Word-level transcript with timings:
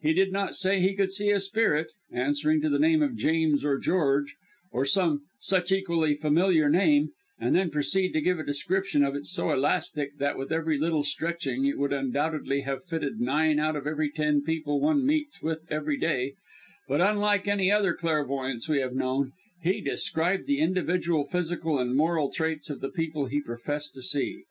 He 0.00 0.14
did 0.14 0.32
not 0.32 0.54
say 0.54 0.80
he 0.80 0.94
could 0.94 1.12
see 1.12 1.28
a 1.30 1.38
spirit, 1.38 1.88
answering 2.10 2.62
to 2.62 2.70
the 2.70 2.78
name 2.78 3.02
of 3.02 3.14
James 3.14 3.62
or 3.62 3.76
George 3.76 4.34
or 4.72 4.86
some 4.86 5.26
such 5.38 5.70
equally 5.70 6.14
familiar 6.14 6.70
name 6.70 7.10
and 7.38 7.54
then 7.54 7.68
proceed 7.68 8.12
to 8.12 8.22
give 8.22 8.38
a 8.38 8.42
description 8.42 9.04
of 9.04 9.14
it, 9.14 9.26
so 9.26 9.50
elastic, 9.52 10.16
that 10.16 10.38
with 10.38 10.48
very 10.48 10.78
little 10.78 11.02
stretching 11.02 11.66
it 11.66 11.76
would 11.78 11.92
undoubtedly 11.92 12.62
have 12.62 12.86
fitted 12.86 13.20
nine 13.20 13.58
out 13.60 13.76
of 13.76 13.86
every 13.86 14.10
ten 14.10 14.42
people 14.42 14.80
one 14.80 15.04
meets 15.04 15.42
with 15.42 15.70
every 15.70 15.98
day, 15.98 16.32
but 16.88 17.02
unlike 17.02 17.46
any 17.46 17.70
other 17.70 17.92
clairvoyants 17.92 18.70
we 18.70 18.78
have 18.78 18.94
known, 18.94 19.32
he 19.62 19.82
described 19.82 20.46
the 20.46 20.58
individual 20.60 21.26
physical 21.26 21.78
and 21.78 21.94
moral 21.94 22.32
traits 22.32 22.70
of 22.70 22.80
the 22.80 22.88
people 22.88 23.26
he 23.26 23.42
professed 23.42 23.92
to 23.92 24.00
see. 24.00 24.42